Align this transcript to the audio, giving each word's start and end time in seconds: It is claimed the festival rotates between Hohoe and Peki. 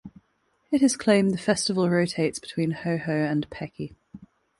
It 0.71 0.81
is 0.81 0.97
claimed 0.97 1.29
the 1.29 1.37
festival 1.37 1.87
rotates 1.87 2.39
between 2.39 2.71
Hohoe 2.73 3.31
and 3.31 3.47
Peki. 3.51 3.95